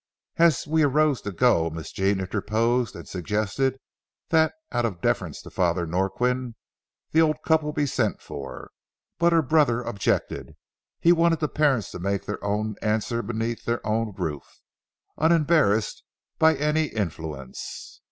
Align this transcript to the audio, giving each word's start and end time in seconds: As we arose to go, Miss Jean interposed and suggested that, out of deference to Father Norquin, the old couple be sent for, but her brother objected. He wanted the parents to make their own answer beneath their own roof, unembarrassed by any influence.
As 0.37 0.65
we 0.65 0.81
arose 0.81 1.21
to 1.21 1.31
go, 1.31 1.69
Miss 1.69 1.91
Jean 1.91 2.19
interposed 2.19 2.95
and 2.95 3.07
suggested 3.07 3.79
that, 4.29 4.51
out 4.71 4.83
of 4.83 4.99
deference 4.99 5.43
to 5.43 5.51
Father 5.51 5.85
Norquin, 5.85 6.55
the 7.11 7.21
old 7.21 7.43
couple 7.45 7.71
be 7.71 7.85
sent 7.85 8.19
for, 8.19 8.71
but 9.19 9.31
her 9.31 9.43
brother 9.43 9.83
objected. 9.83 10.55
He 10.99 11.11
wanted 11.11 11.39
the 11.39 11.49
parents 11.49 11.91
to 11.91 11.99
make 11.99 12.25
their 12.25 12.43
own 12.43 12.77
answer 12.81 13.21
beneath 13.21 13.65
their 13.65 13.85
own 13.85 14.15
roof, 14.17 14.61
unembarrassed 15.19 16.01
by 16.39 16.55
any 16.55 16.85
influence. 16.85 17.99